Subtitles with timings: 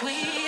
[0.00, 0.39] sweet.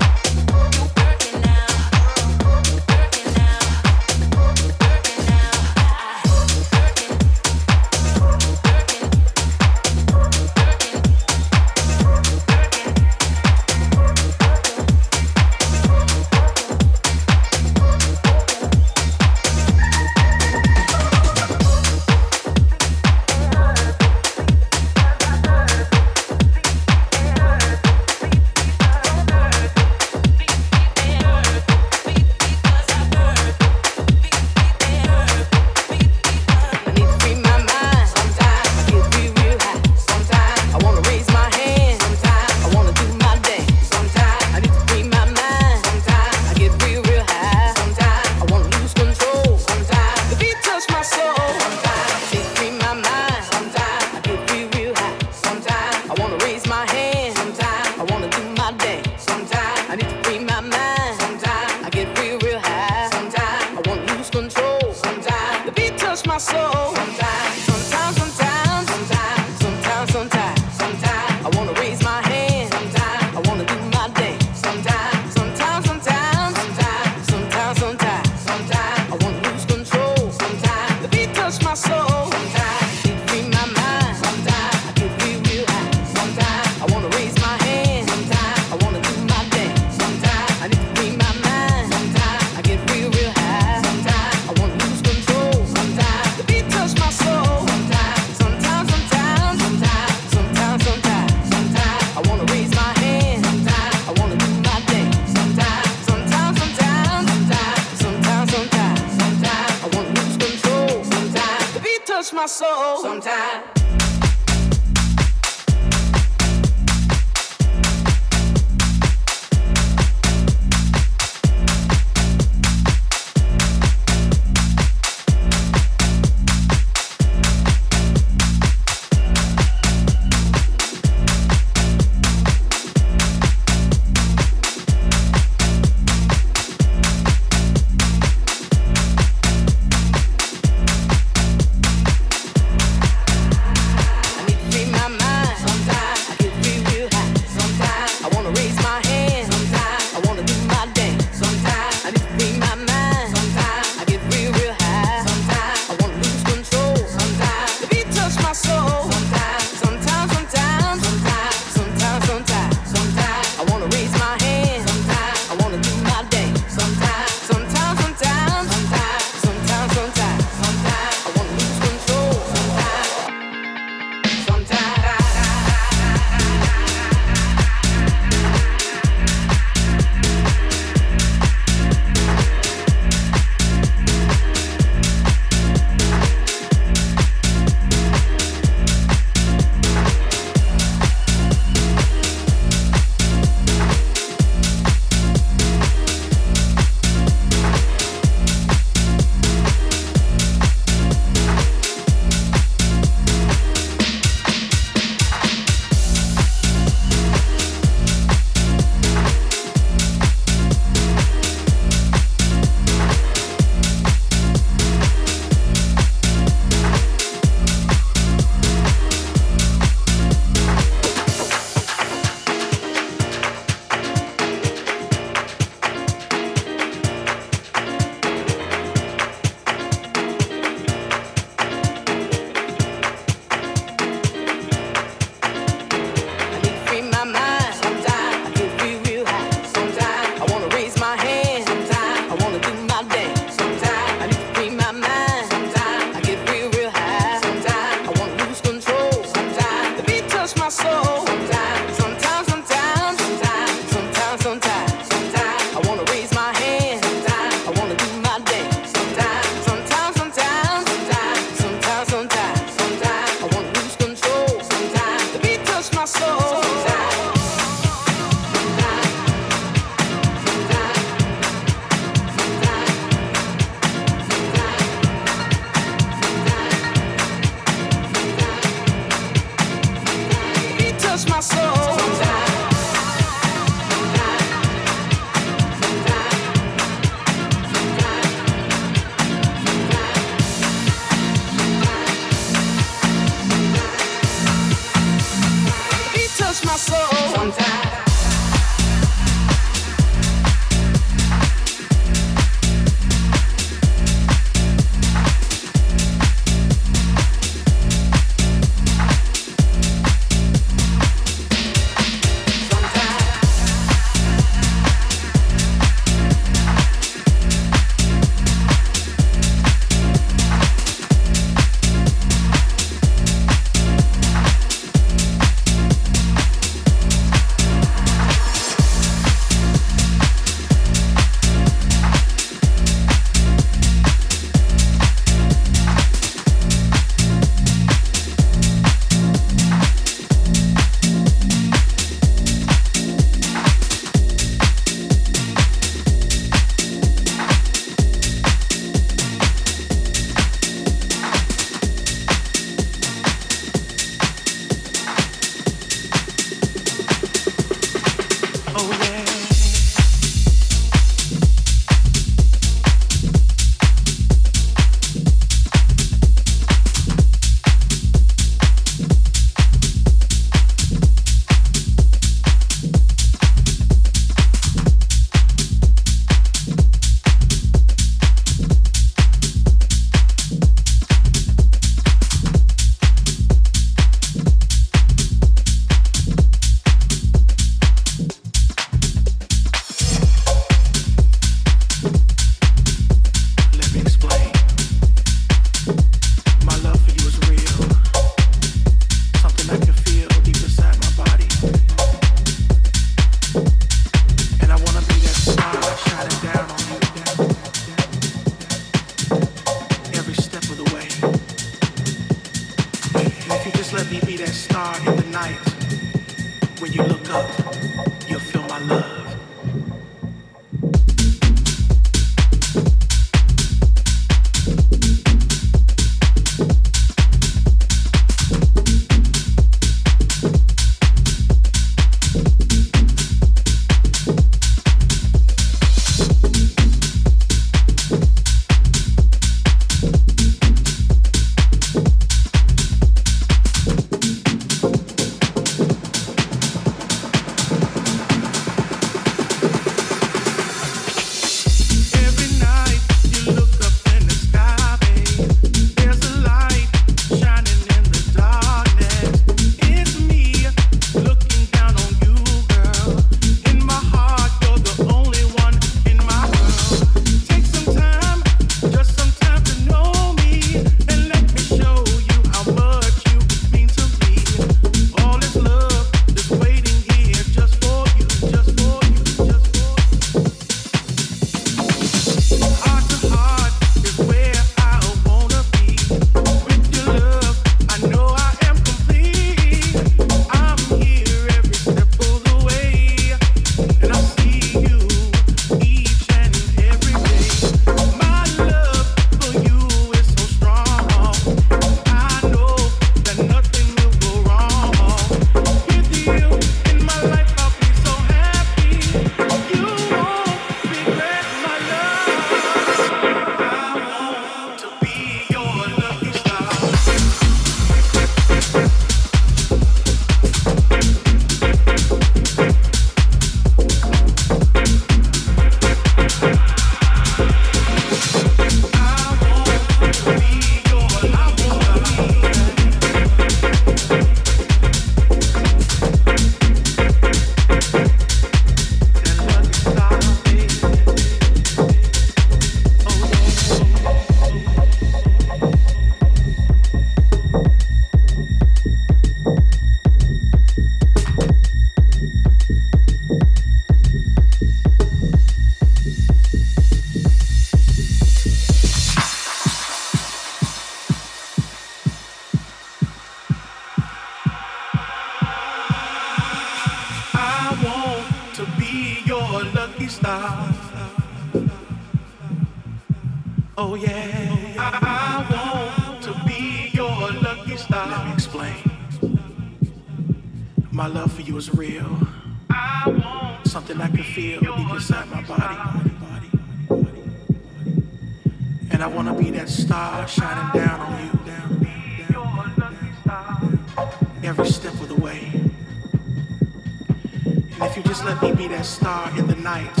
[599.68, 600.00] night,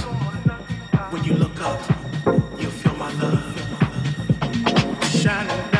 [1.12, 1.80] when you look up,
[2.58, 3.44] you'll feel my love
[5.20, 5.77] shining.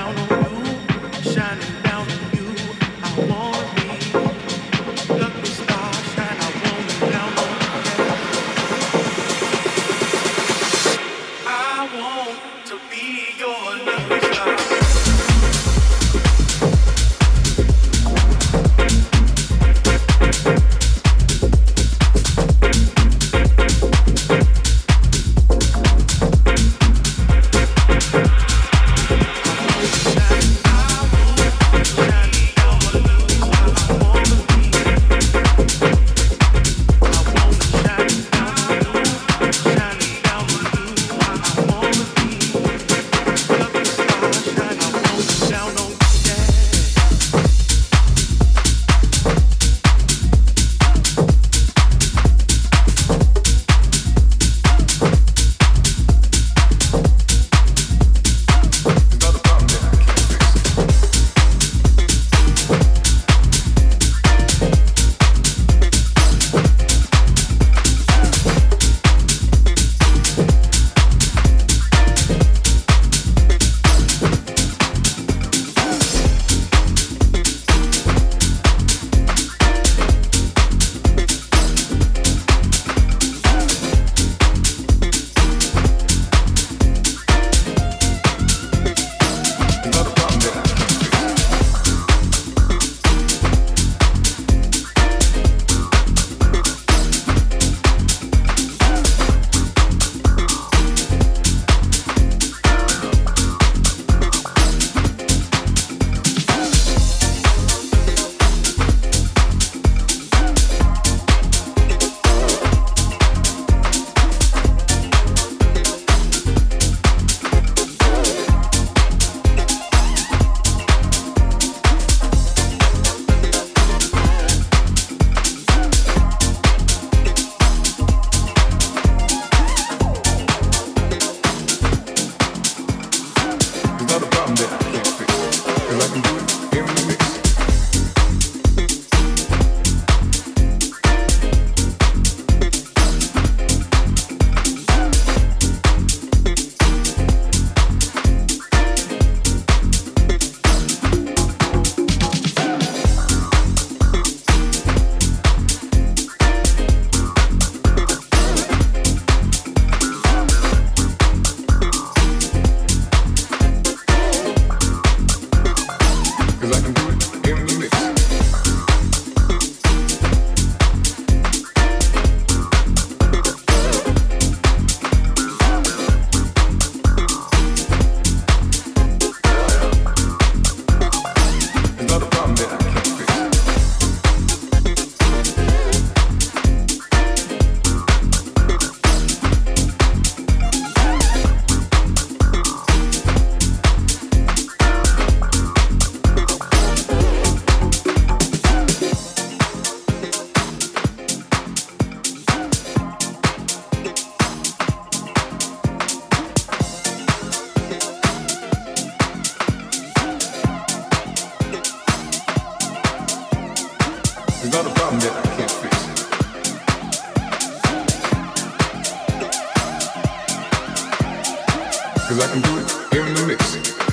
[222.29, 224.08] Cause I can do it in the mix.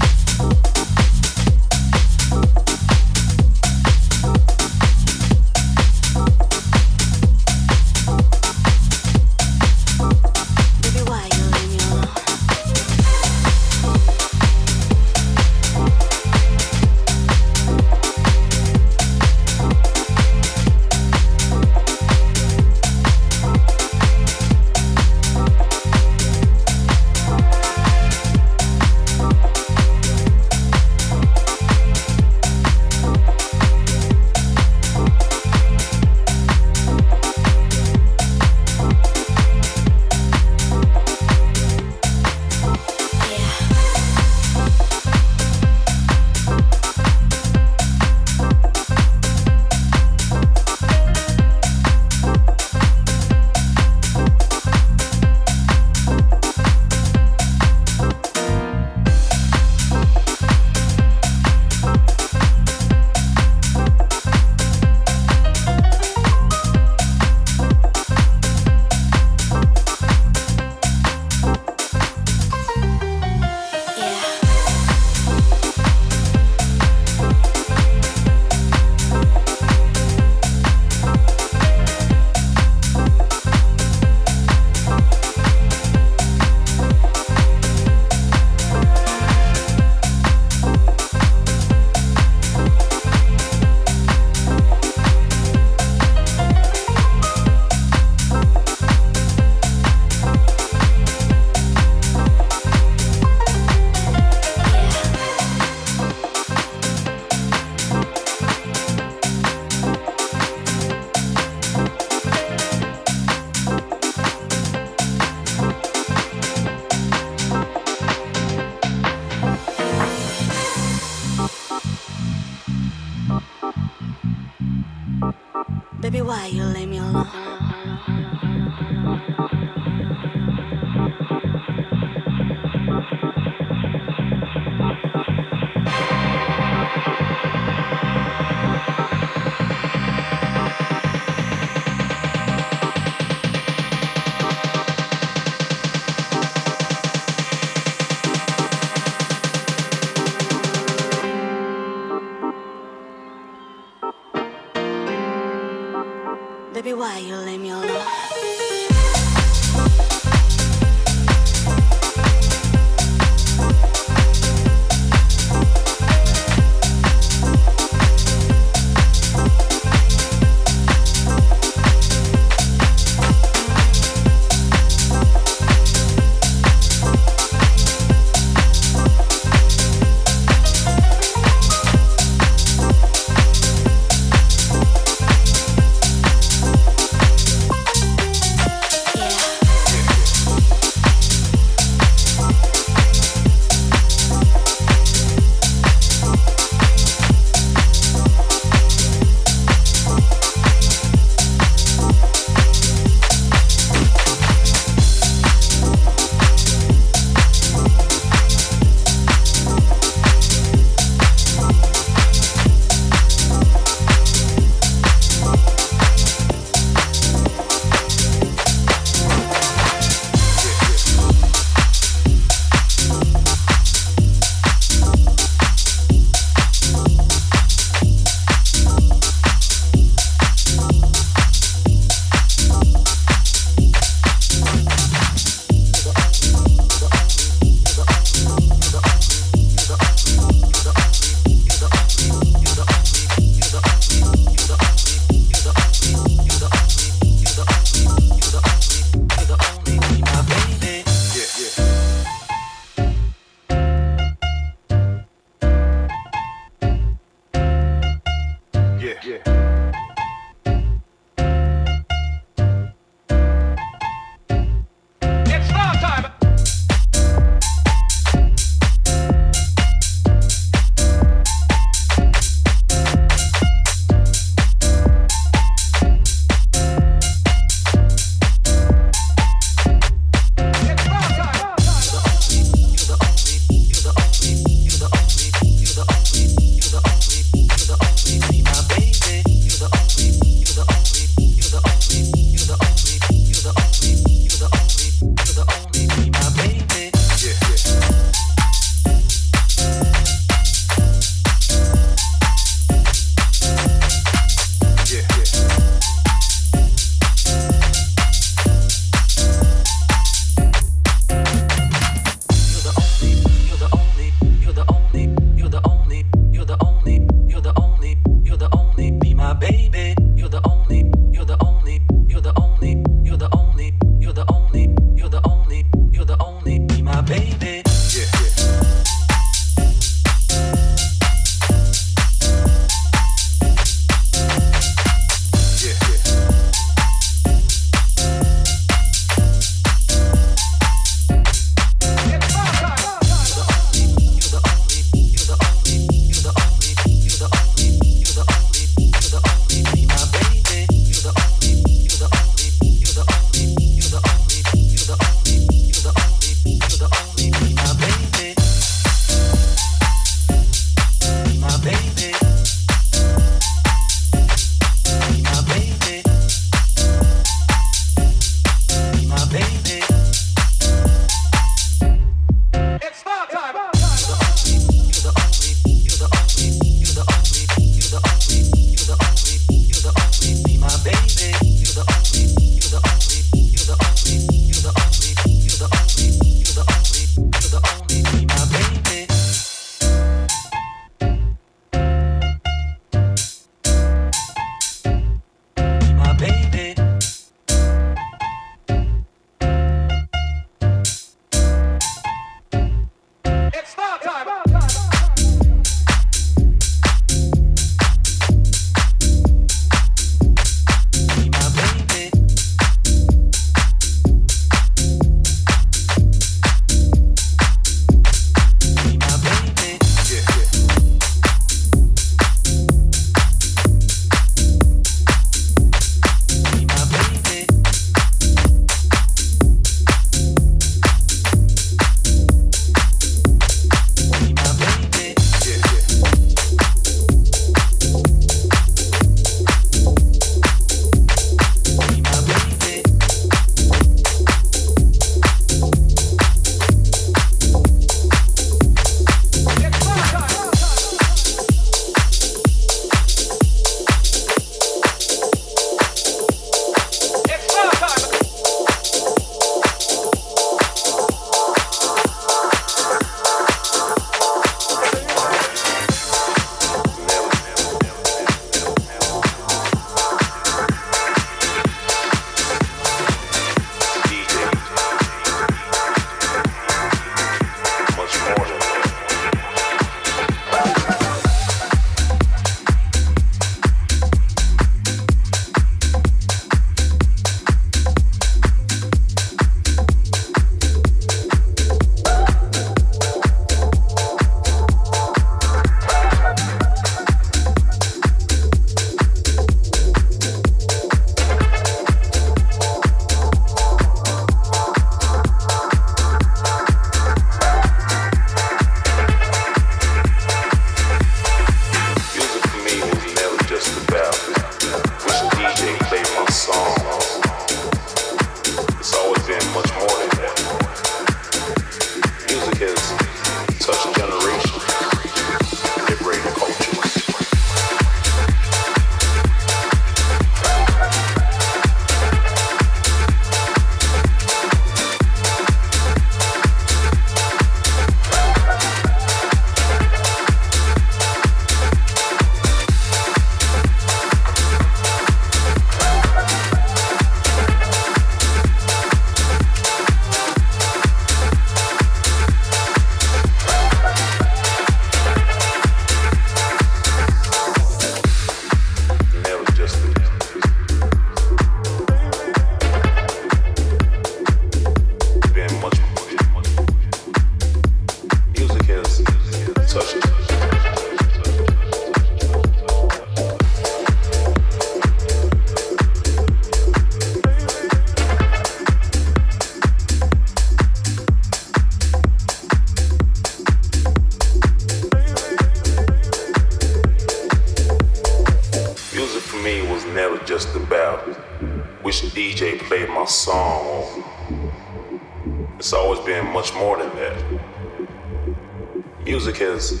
[599.44, 600.00] Music has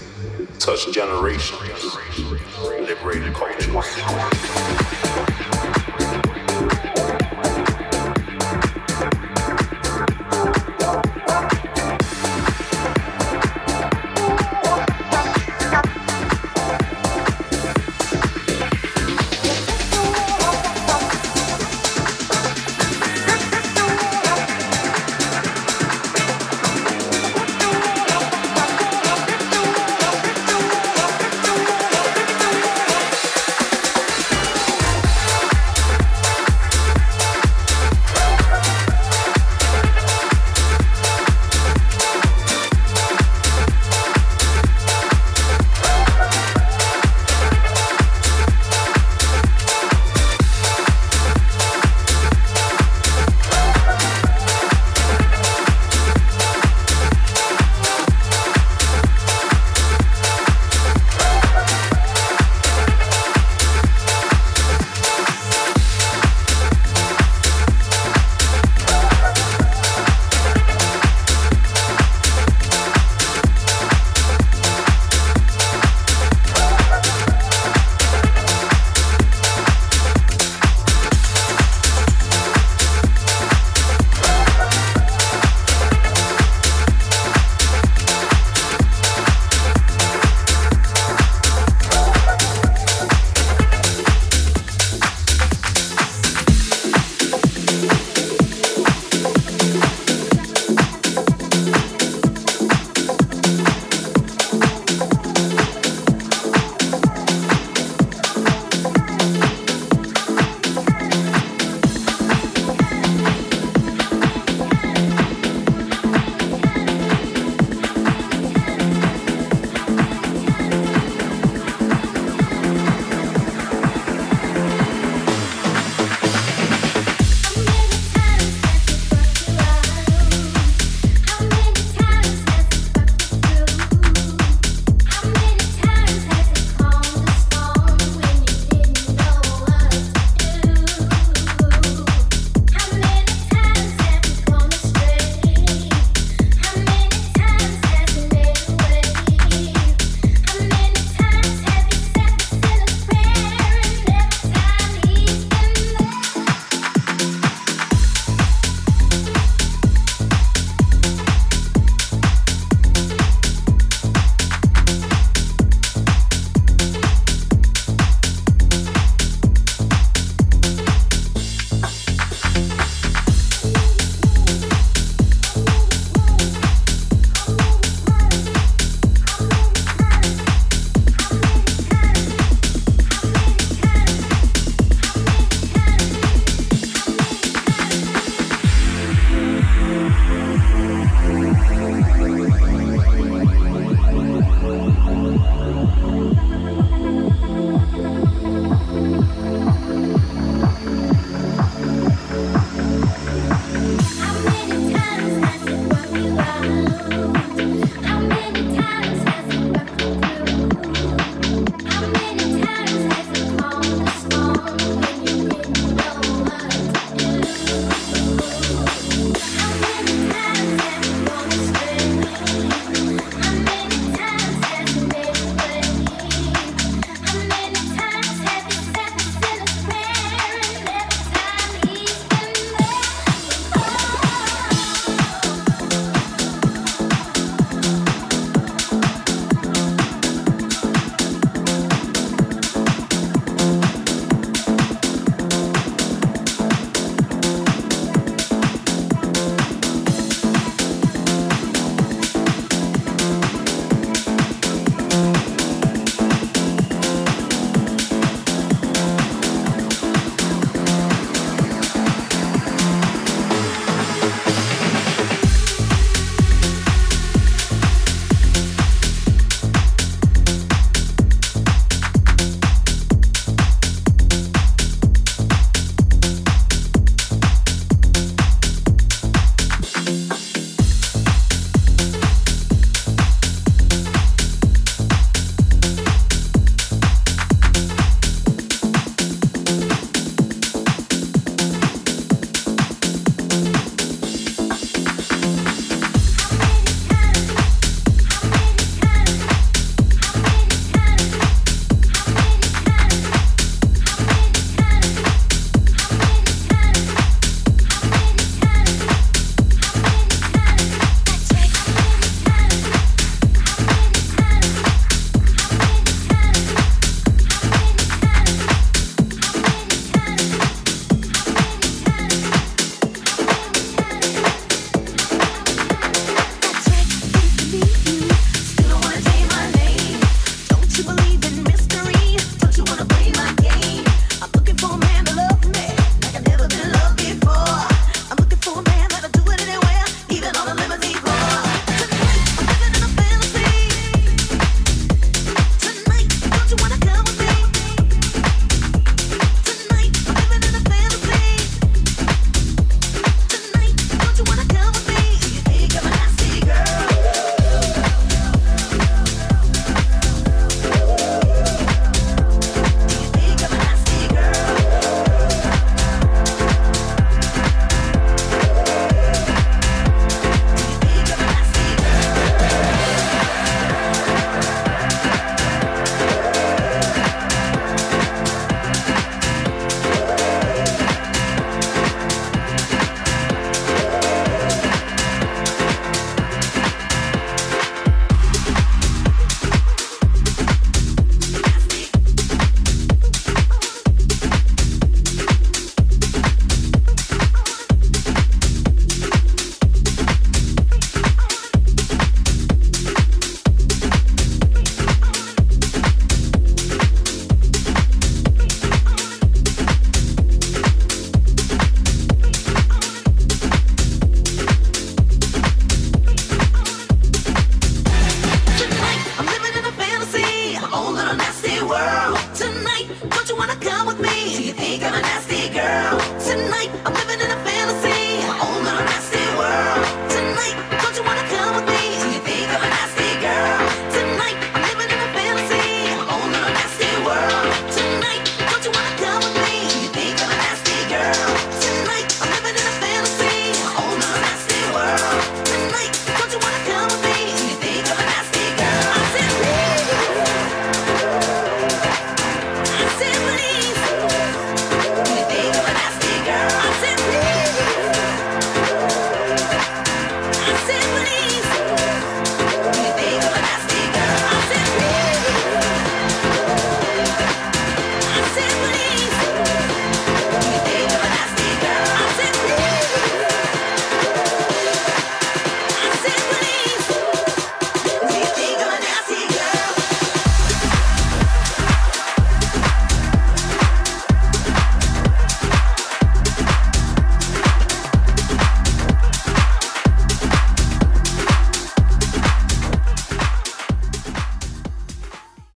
[0.60, 1.96] touched generations,
[2.78, 4.38] liberated cultures.